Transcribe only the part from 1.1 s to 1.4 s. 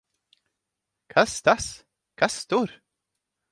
Kas